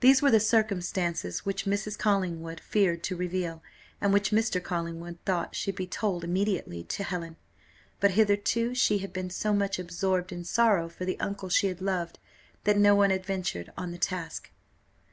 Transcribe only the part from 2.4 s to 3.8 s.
feared to reveal,